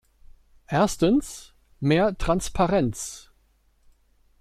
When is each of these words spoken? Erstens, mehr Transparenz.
Erstens, 0.65 1.53
mehr 1.79 2.17
Transparenz. 2.17 3.29